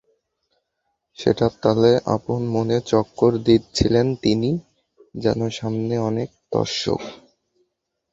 সেটার 1.17 1.53
তালে 1.63 1.91
আপন 2.15 2.41
মনে 2.47 2.77
চক্কর 2.85 3.31
দিচ্ছিলেন 3.45 4.07
তিনি, 4.23 4.51
যেন 5.15 5.39
সামনে 5.49 5.95
অনেক 6.09 6.29
দর্শক। 6.51 6.99